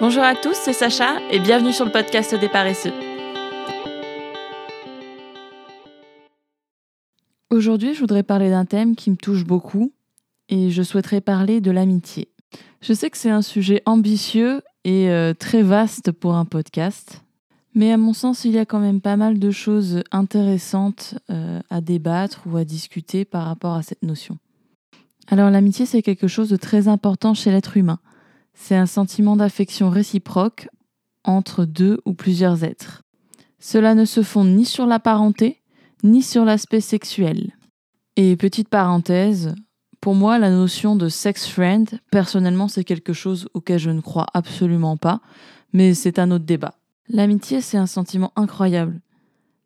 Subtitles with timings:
[0.00, 2.92] Bonjour à tous, c'est Sacha et bienvenue sur le podcast des paresseux.
[7.50, 9.92] Aujourd'hui, je voudrais parler d'un thème qui me touche beaucoup
[10.48, 12.28] et je souhaiterais parler de l'amitié.
[12.80, 17.22] Je sais que c'est un sujet ambitieux et euh, très vaste pour un podcast,
[17.76, 21.60] mais à mon sens, il y a quand même pas mal de choses intéressantes euh,
[21.70, 24.38] à débattre ou à discuter par rapport à cette notion.
[25.28, 28.00] Alors l'amitié, c'est quelque chose de très important chez l'être humain.
[28.54, 30.68] C'est un sentiment d'affection réciproque
[31.24, 33.02] entre deux ou plusieurs êtres.
[33.58, 35.62] Cela ne se fonde ni sur la parenté,
[36.02, 37.52] ni sur l'aspect sexuel.
[38.16, 39.54] Et petite parenthèse,
[40.00, 44.26] pour moi, la notion de sex friend, personnellement, c'est quelque chose auquel je ne crois
[44.34, 45.20] absolument pas,
[45.72, 46.74] mais c'est un autre débat.
[47.08, 49.00] L'amitié, c'est un sentiment incroyable.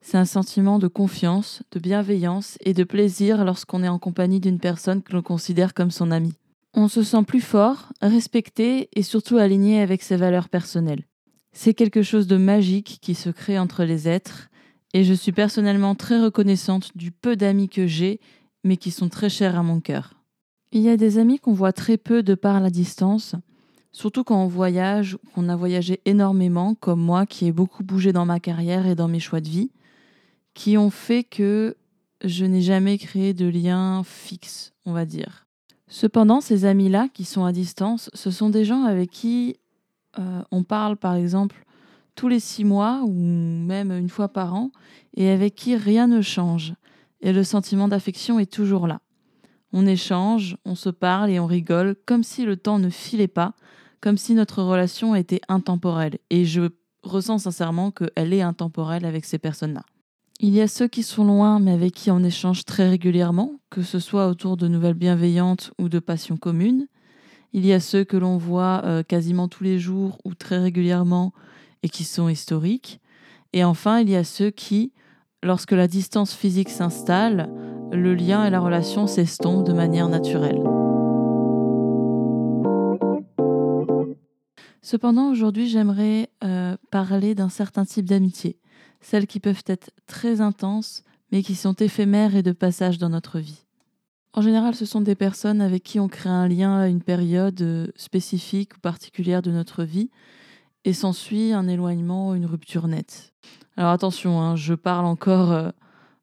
[0.00, 4.60] C'est un sentiment de confiance, de bienveillance et de plaisir lorsqu'on est en compagnie d'une
[4.60, 6.34] personne que l'on considère comme son ami.
[6.80, 11.08] On se sent plus fort, respecté et surtout aligné avec ses valeurs personnelles.
[11.50, 14.48] C'est quelque chose de magique qui se crée entre les êtres
[14.94, 18.20] et je suis personnellement très reconnaissante du peu d'amis que j'ai
[18.62, 20.22] mais qui sont très chers à mon cœur.
[20.70, 23.34] Il y a des amis qu'on voit très peu de par la distance,
[23.90, 28.12] surtout quand on voyage ou qu'on a voyagé énormément, comme moi qui ai beaucoup bougé
[28.12, 29.72] dans ma carrière et dans mes choix de vie,
[30.54, 31.76] qui ont fait que
[32.22, 35.47] je n'ai jamais créé de lien fixe, on va dire.
[35.88, 39.56] Cependant, ces amis-là qui sont à distance, ce sont des gens avec qui
[40.18, 41.64] euh, on parle par exemple
[42.14, 44.70] tous les six mois ou même une fois par an
[45.14, 46.74] et avec qui rien ne change
[47.20, 49.00] et le sentiment d'affection est toujours là.
[49.72, 53.54] On échange, on se parle et on rigole comme si le temps ne filait pas,
[54.00, 56.18] comme si notre relation était intemporelle.
[56.30, 56.68] Et je
[57.02, 59.82] ressens sincèrement qu'elle est intemporelle avec ces personnes-là.
[60.40, 63.82] Il y a ceux qui sont loin mais avec qui on échange très régulièrement, que
[63.82, 66.86] ce soit autour de nouvelles bienveillantes ou de passions communes.
[67.52, 71.32] Il y a ceux que l'on voit euh, quasiment tous les jours ou très régulièrement
[71.82, 73.00] et qui sont historiques.
[73.52, 74.92] Et enfin, il y a ceux qui,
[75.42, 77.50] lorsque la distance physique s'installe,
[77.90, 80.62] le lien et la relation s'estompent de manière naturelle.
[84.82, 88.56] Cependant, aujourd'hui, j'aimerais euh, parler d'un certain type d'amitié,
[89.00, 93.38] celles qui peuvent être très intenses, mais qui sont éphémères et de passage dans notre
[93.38, 93.64] vie.
[94.32, 97.60] En général, ce sont des personnes avec qui on crée un lien à une période
[97.60, 100.10] euh, spécifique ou particulière de notre vie,
[100.84, 103.34] et s'ensuit un éloignement ou une rupture nette.
[103.76, 105.70] Alors attention, hein, je parle encore euh,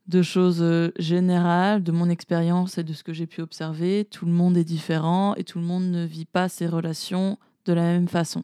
[0.08, 4.06] de choses euh, générales, de mon expérience et de ce que j'ai pu observer.
[4.06, 7.74] Tout le monde est différent et tout le monde ne vit pas ses relations de
[7.74, 8.44] la même façon.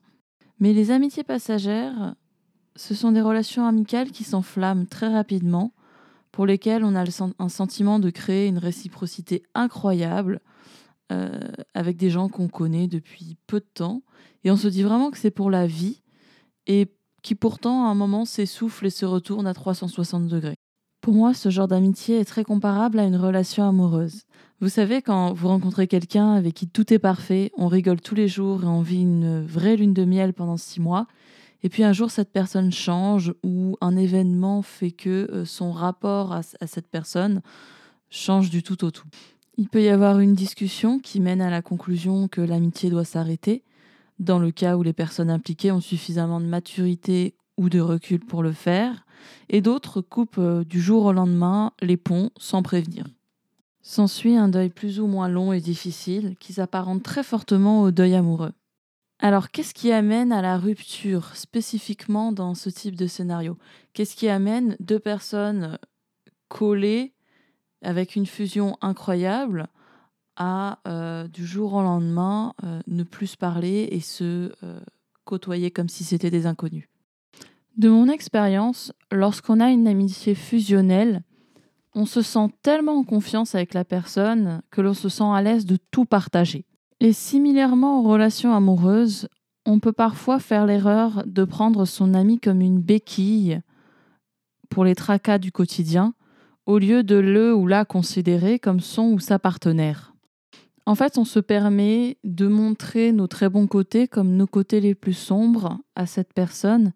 [0.60, 2.16] Mais les amitiés passagères,
[2.76, 5.74] ce sont des relations amicales qui s'enflamment très rapidement,
[6.32, 7.04] pour lesquelles on a
[7.40, 10.40] un sentiment de créer une réciprocité incroyable
[11.12, 11.30] euh,
[11.74, 14.02] avec des gens qu'on connaît depuis peu de temps.
[14.44, 16.02] Et on se dit vraiment que c'est pour la vie
[16.68, 16.88] et
[17.22, 20.56] qui pourtant à un moment s'essouffle et se retourne à 360 degrés.
[21.02, 24.22] Pour moi, ce genre d'amitié est très comparable à une relation amoureuse.
[24.62, 28.28] Vous savez, quand vous rencontrez quelqu'un avec qui tout est parfait, on rigole tous les
[28.28, 31.08] jours et on vit une vraie lune de miel pendant six mois,
[31.64, 36.34] et puis un jour cette personne change ou un événement fait que euh, son rapport
[36.34, 37.42] à, cette personne
[38.10, 39.08] change du tout au tout.
[39.58, 43.64] Il peut y avoir une discussion qui mène à la conclusion que l'amitié doit s'arrêter,
[44.20, 48.44] dans le cas où les personnes impliquées ont suffisamment de maturité ou de recul pour
[48.44, 49.06] le faire,
[49.50, 53.06] et d'autres coupent euh, du jour au lendemain les ponts sans prévenir.
[53.84, 58.16] S'ensuit un deuil plus ou moins long et difficile qui s'apparente très fortement au deuil
[58.16, 58.54] amoureux.
[59.24, 63.56] Alors qu'est-ce qui amène à la rupture spécifiquement dans ce type de scénario?
[63.94, 65.78] Qu'est-ce qui amène deux personnes
[66.48, 67.14] collées
[67.84, 69.68] avec une fusion incroyable
[70.38, 74.52] à euh, du jour au lendemain euh, ne plus parler et se
[75.24, 76.90] côtoyer comme si c'était des inconnus?
[77.78, 81.22] De mon expérience, lorsqu'on a une amitié fusionnelle,
[81.94, 85.68] on se sent tellement en confiance avec la personne que l'on se sent à l'aise
[85.68, 86.66] de tout partager.
[87.04, 89.28] Et similairement aux relations amoureuses,
[89.66, 93.60] on peut parfois faire l'erreur de prendre son ami comme une béquille
[94.70, 96.14] pour les tracas du quotidien,
[96.68, 100.14] au lieu de le ou la considérer comme son ou sa partenaire.
[100.86, 104.94] En fait, on se permet de montrer nos très bons côtés comme nos côtés les
[104.94, 106.94] plus sombres à cette personne,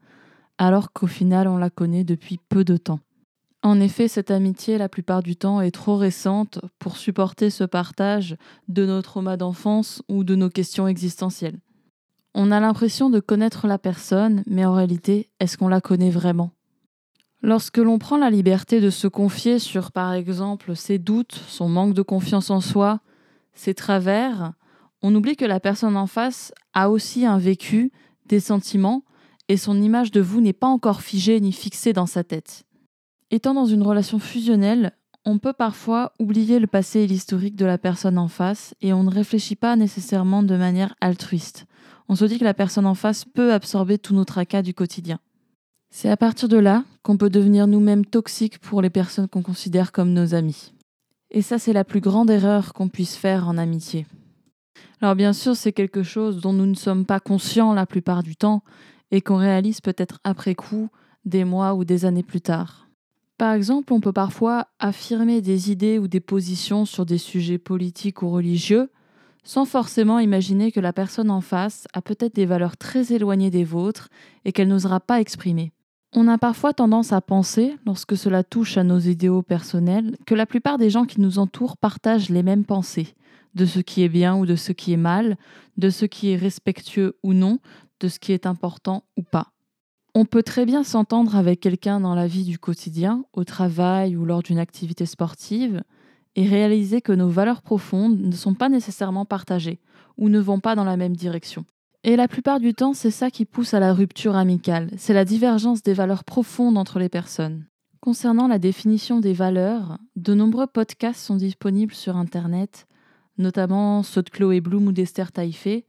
[0.59, 2.99] alors qu'au final on la connaît depuis peu de temps.
[3.65, 8.37] En effet, cette amitié, la plupart du temps, est trop récente pour supporter ce partage
[8.67, 11.57] de nos traumas d'enfance ou de nos questions existentielles.
[12.35, 16.51] On a l'impression de connaître la personne, mais en réalité, est-ce qu'on la connaît vraiment?
[17.41, 21.95] Lorsque l'on prend la liberté de se confier sur, par exemple, ses doutes, son manque
[21.95, 22.99] de confiance en soi,
[23.55, 24.53] ses travers,
[25.01, 27.91] on oublie que la personne en face a aussi un vécu,
[28.27, 29.03] des sentiments,
[29.49, 32.65] et son image de vous n'est pas encore figée ni fixée dans sa tête.
[33.35, 34.93] Étant dans une relation fusionnelle,
[35.25, 39.03] on peut parfois oublier le passé et l'historique de la personne en face et on
[39.03, 41.65] ne réfléchit pas nécessairement de manière altruiste.
[42.07, 45.19] On se dit que la personne en face peut absorber tout notre tracas du quotidien.
[45.89, 49.91] C'est à partir de là qu'on peut devenir nous-mêmes toxiques pour les personnes qu'on considère
[49.91, 50.71] comme nos amis.
[51.29, 54.07] Et ça, c'est la plus grande erreur qu'on puisse faire en amitié.
[55.01, 58.37] Alors bien sûr, c'est quelque chose dont nous ne sommes pas conscients la plupart du
[58.37, 58.63] temps
[59.11, 60.87] et qu'on réalise peut-être après coup,
[61.25, 62.84] des mois ou des années plus tard.
[63.37, 68.21] Par exemple, on peut parfois affirmer des idées ou des positions sur des sujets politiques
[68.21, 68.89] ou religieux
[69.45, 73.63] sans forcément imaginer que la personne en face a peut-être des valeurs très éloignées des
[73.63, 74.09] vôtres
[74.43, 75.71] et qu'elle n'osera pas exprimer.
[76.13, 80.45] On a parfois tendance à penser, lorsque cela touche à nos idéaux personnels, que la
[80.45, 83.15] plupart des gens qui nous entourent partagent les mêmes pensées,
[83.53, 85.37] de ce qui est bien ou de ce qui est mal,
[85.77, 87.59] de ce qui est respectueux ou non,
[87.99, 89.51] de ce qui est important ou pas.
[90.17, 94.23] On peut très bien s'entendre avec quelqu'un dans la vie du quotidien, au travail ou
[94.23, 95.83] lors d'une activité sportive,
[96.37, 99.81] et réaliser que nos valeurs profondes ne sont pas nécessairement partagées
[100.17, 101.65] ou ne vont pas dans la même direction.
[102.05, 105.25] Et la plupart du temps, c'est ça qui pousse à la rupture amicale, c'est la
[105.25, 107.65] divergence des valeurs profondes entre les personnes.
[107.99, 112.87] Concernant la définition des valeurs, de nombreux podcasts sont disponibles sur Internet,
[113.37, 115.85] notamment ceux de Chloé Bloom ou d'Esther Taïfé,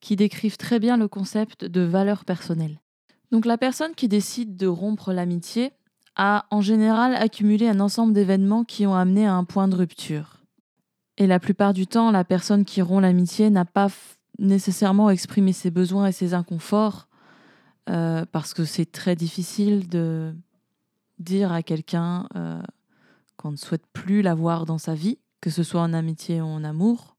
[0.00, 2.80] qui décrivent très bien le concept de valeurs personnelles.
[3.30, 5.72] Donc la personne qui décide de rompre l'amitié
[6.16, 10.42] a en général accumulé un ensemble d'événements qui ont amené à un point de rupture.
[11.16, 13.88] Et la plupart du temps, la personne qui rompt l'amitié n'a pas
[14.38, 17.08] nécessairement exprimé ses besoins et ses inconforts,
[17.88, 20.34] euh, parce que c'est très difficile de
[21.18, 22.60] dire à quelqu'un euh,
[23.36, 26.64] qu'on ne souhaite plus l'avoir dans sa vie, que ce soit en amitié ou en
[26.64, 27.16] amour.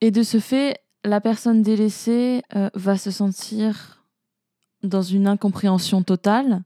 [0.00, 4.03] Et de ce fait, la personne délaissée euh, va se sentir
[4.84, 6.62] dans une incompréhension totale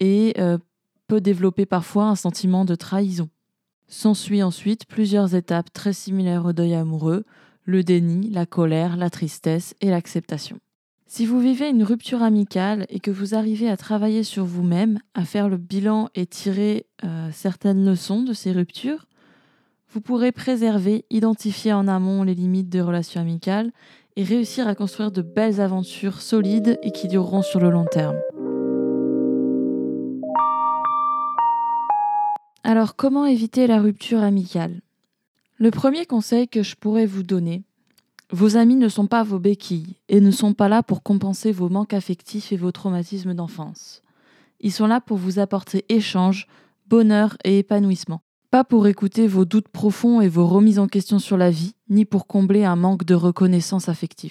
[0.00, 0.58] et euh,
[1.06, 3.28] peut développer parfois un sentiment de trahison.
[3.88, 7.24] S'ensuit ensuite plusieurs étapes très similaires au deuil amoureux,
[7.64, 10.58] le déni, la colère, la tristesse et l'acceptation.
[11.08, 15.24] Si vous vivez une rupture amicale et que vous arrivez à travailler sur vous-même, à
[15.24, 19.06] faire le bilan et tirer euh, certaines leçons de ces ruptures,
[19.92, 23.70] vous pourrez préserver, identifier en amont les limites des relations amicales
[24.16, 28.16] et réussir à construire de belles aventures solides et qui dureront sur le long terme.
[32.64, 34.80] Alors comment éviter la rupture amicale?
[35.58, 37.62] Le premier conseil que je pourrais vous donner,
[38.32, 41.68] vos amis ne sont pas vos béquilles et ne sont pas là pour compenser vos
[41.68, 44.02] manques affectifs et vos traumatismes d'enfance.
[44.60, 46.48] Ils sont là pour vous apporter échange,
[46.88, 48.20] bonheur et épanouissement.
[48.50, 52.04] Pas pour écouter vos doutes profonds et vos remises en question sur la vie, ni
[52.04, 54.30] pour combler un manque de reconnaissance affective.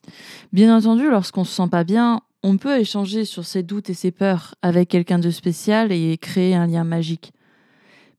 [0.54, 4.12] Bien entendu, lorsqu'on se sent pas bien, on peut échanger sur ses doutes et ses
[4.12, 7.34] peurs avec quelqu'un de spécial et créer un lien magique.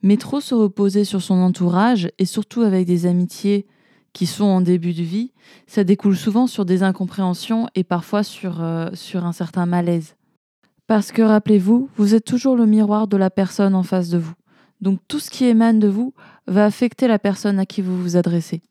[0.02, 3.66] Mais trop se reposer sur son entourage, et surtout avec des amitiés
[4.12, 5.32] qui sont en début de vie,
[5.66, 10.16] ça découle souvent sur des incompréhensions et parfois sur, euh, sur un certain malaise.
[10.86, 14.34] Parce que rappelez-vous, vous êtes toujours le miroir de la personne en face de vous.
[14.80, 16.14] Donc tout ce qui émane de vous
[16.46, 18.62] va affecter la personne à qui vous vous adressez.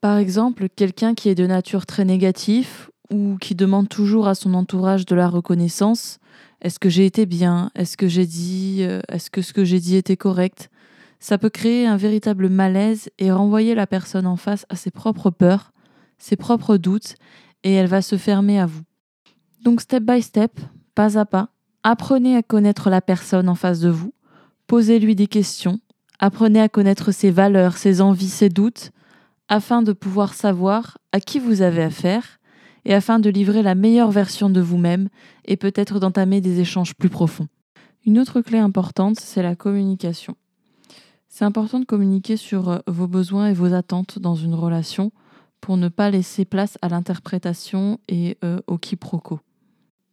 [0.00, 4.54] Par exemple, quelqu'un qui est de nature très négatif ou qui demande toujours à son
[4.54, 6.18] entourage de la reconnaissance,
[6.60, 7.70] est-ce que j'ai été bien?
[7.74, 10.70] Est-ce que j'ai dit euh, est-ce que ce que j'ai dit était correct?
[11.20, 15.30] Ça peut créer un véritable malaise et renvoyer la personne en face à ses propres
[15.30, 15.72] peurs,
[16.18, 17.14] ses propres doutes
[17.62, 18.82] et elle va se fermer à vous.
[19.62, 20.58] Donc step by step,
[20.94, 21.50] pas à pas,
[21.84, 24.12] apprenez à connaître la personne en face de vous
[24.72, 25.80] Posez-lui des questions,
[26.18, 28.90] apprenez à connaître ses valeurs, ses envies, ses doutes,
[29.48, 32.40] afin de pouvoir savoir à qui vous avez affaire
[32.86, 35.10] et afin de livrer la meilleure version de vous-même
[35.44, 37.48] et peut-être d'entamer des échanges plus profonds.
[38.06, 40.36] Une autre clé importante, c'est la communication.
[41.28, 45.12] C'est important de communiquer sur euh, vos besoins et vos attentes dans une relation
[45.60, 49.38] pour ne pas laisser place à l'interprétation et euh, au quiproquo.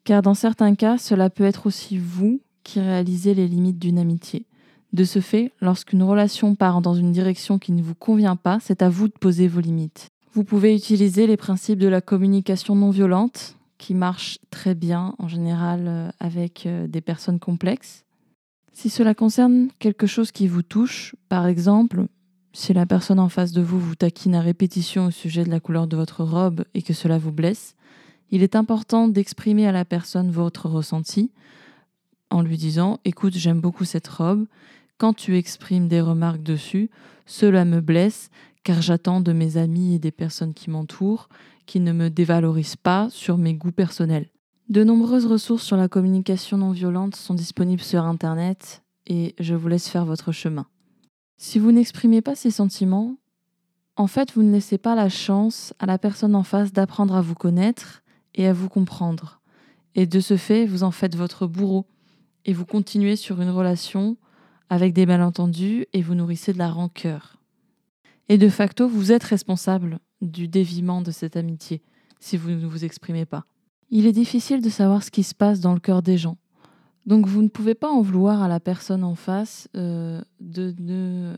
[0.03, 4.45] Car dans certains cas, cela peut être aussi vous qui réalisez les limites d'une amitié.
[4.91, 8.81] De ce fait, lorsqu'une relation part dans une direction qui ne vous convient pas, c'est
[8.81, 10.10] à vous de poser vos limites.
[10.34, 15.27] Vous pouvez utiliser les principes de la communication non violente, qui marchent très bien en
[15.27, 18.03] général euh, avec euh, des personnes complexes.
[18.74, 22.05] Si cela concerne quelque chose qui vous touche, par exemple,
[22.53, 25.60] si la personne en face de vous vous taquine à répétition au sujet de la
[25.60, 27.75] couleur de votre robe et que cela vous blesse,
[28.31, 31.31] il est important d'exprimer à la personne votre ressenti
[32.29, 34.46] en lui disant Écoute, j'aime beaucoup cette robe,
[34.99, 36.91] quand tu exprimes des remarques dessus,
[37.25, 38.29] cela me blesse
[38.63, 41.29] car j'attends de mes amis et des personnes qui m'entourent
[41.65, 44.27] qu'ils ne me dévalorisent pas sur mes goûts personnels.
[44.67, 49.67] De nombreuses ressources sur la communication non violente sont disponibles sur Internet et je vous
[49.67, 50.67] laisse faire votre chemin.
[51.37, 53.15] Si vous n'exprimez pas ces sentiments,
[53.95, 57.21] en fait, vous ne laissez pas la chance à la personne en face d'apprendre à
[57.21, 58.03] vous connaître
[58.35, 59.41] et à vous comprendre.
[59.95, 61.85] Et de ce fait, vous en faites votre bourreau
[62.45, 64.17] et vous continuez sur une relation
[64.69, 67.38] avec des malentendus et vous nourrissez de la rancœur.
[68.29, 71.81] Et de facto, vous êtes responsable du déviement de cette amitié
[72.19, 73.45] si vous ne vous exprimez pas.
[73.89, 76.38] Il est difficile de savoir ce qui se passe dans le cœur des gens.
[77.05, 81.33] Donc vous ne pouvez pas en vouloir à la personne en face euh, de ne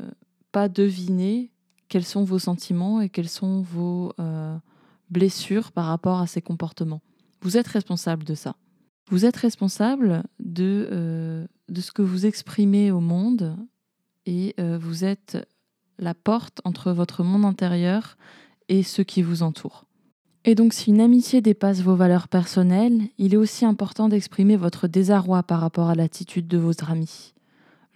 [0.51, 1.51] pas deviner
[1.87, 4.57] quels sont vos sentiments et quelles sont vos euh,
[5.09, 7.01] blessures par rapport à ces comportements.
[7.41, 8.55] Vous êtes responsable de ça.
[9.11, 13.55] Vous êtes responsable de, euh, de ce que vous exprimez au monde
[14.25, 15.37] et vous êtes
[15.97, 18.17] la porte entre votre monde intérieur
[18.69, 19.85] et ceux qui vous entourent.
[20.45, 24.87] Et donc si une amitié dépasse vos valeurs personnelles, il est aussi important d'exprimer votre
[24.87, 27.33] désarroi par rapport à l'attitude de votre ami.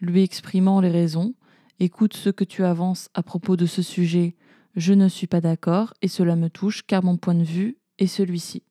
[0.02, 1.34] Lui exprimant les raisons,
[1.80, 4.36] écoute ce que tu avances à propos de ce sujet,
[4.76, 8.08] je ne suis pas d'accord et cela me touche car mon point de vue est
[8.08, 8.65] celui-ci.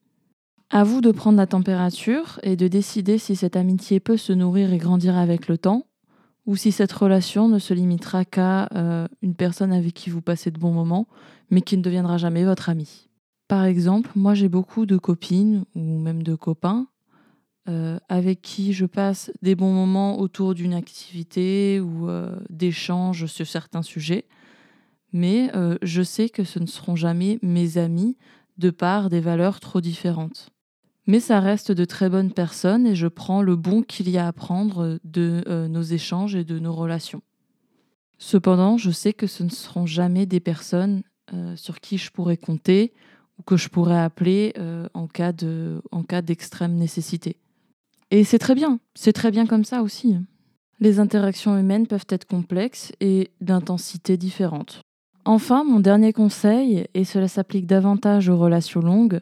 [0.74, 4.72] À vous de prendre la température et de décider si cette amitié peut se nourrir
[4.72, 5.86] et grandir avec le temps,
[6.46, 10.50] ou si cette relation ne se limitera qu'à euh, une personne avec qui vous passez
[10.50, 11.06] de bons moments,
[11.48, 13.08] mais qui ne deviendra jamais votre ami.
[13.46, 16.88] Par exemple, moi j'ai beaucoup de copines ou même de copains
[17.68, 23.46] euh, avec qui je passe des bons moments autour d'une activité ou euh, d'échanges sur
[23.46, 24.24] certains sujets,
[25.12, 25.52] mais
[25.82, 28.16] je sais que ce ne seront jamais mes amis
[28.58, 30.50] de par des valeurs trop différentes.
[31.06, 34.26] Mais ça reste de très bonnes personnes et je prends le bon qu'il y a
[34.26, 37.22] à prendre de nos échanges et de nos relations.
[38.18, 41.02] Cependant, je sais que ce ne seront jamais des personnes
[41.56, 42.92] sur qui je pourrais compter
[43.38, 45.32] ou que je pourrais appeler euh, en cas
[45.90, 47.36] en cas d'extrême nécessité.
[48.10, 50.16] Et c'est très bien, c'est très bien comme ça aussi.
[50.80, 54.82] Les interactions humaines peuvent être complexes et d'intensité différente.
[55.24, 59.20] Enfin, mon dernier conseil, et cela s'applique davantage aux relations longues,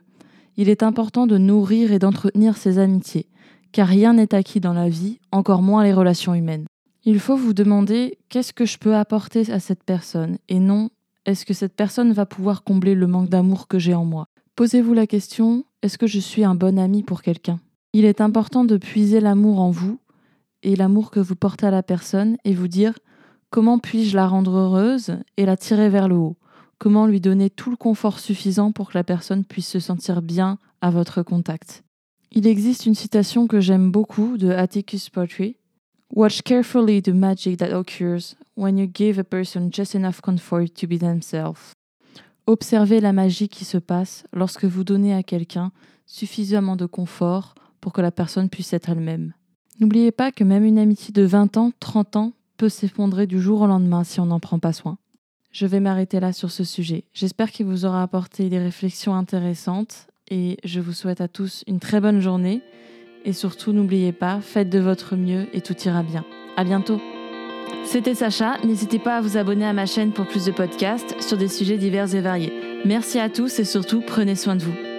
[0.56, 3.28] il est important de nourrir et d'entretenir ses amitiés,
[3.72, 6.66] car rien n'est acquis dans la vie, encore moins les relations humaines.
[7.04, 10.90] Il faut vous demander qu'est-ce que je peux apporter à cette personne, et non
[11.24, 14.26] est-ce que cette personne va pouvoir combler le manque d'amour que j'ai en moi?
[14.56, 17.60] Posez-vous la question, est-ce que je suis un bon ami pour quelqu'un?
[17.92, 19.98] Il est important de puiser l'amour en vous
[20.62, 22.98] et l'amour que vous portez à la personne et vous dire
[23.50, 26.36] comment puis-je la rendre heureuse et la tirer vers le haut?
[26.82, 30.58] Comment lui donner tout le confort suffisant pour que la personne puisse se sentir bien
[30.80, 31.84] à votre contact?
[32.32, 35.54] Il existe une citation que j'aime beaucoup de Atticus Poetry
[36.12, 40.88] Watch carefully the magic that occurs when you give a person just enough comfort to
[40.88, 41.70] be themselves.
[42.48, 45.70] Observez la magie qui se passe lorsque vous donnez à quelqu'un
[46.06, 49.34] suffisamment de confort pour que la personne puisse être elle-même.
[49.78, 53.60] N'oubliez pas que même une amitié de 20 ans, 30 ans peut s'effondrer du jour
[53.60, 54.98] au lendemain si on n'en prend pas soin.
[55.52, 57.04] Je vais m'arrêter là sur ce sujet.
[57.12, 61.78] J'espère qu'il vous aura apporté des réflexions intéressantes et je vous souhaite à tous une
[61.78, 62.62] très bonne journée
[63.24, 66.24] et surtout, n'oubliez pas, faites de votre mieux et tout ira bien.
[66.56, 67.00] À bientôt.
[67.84, 68.56] C'était Sacha.
[68.64, 71.76] N'hésitez pas à vous abonner à ma chaîne pour plus de podcasts sur des sujets
[71.76, 72.52] divers et variés.
[72.84, 74.91] Merci à tous et surtout, prenez soin de vous.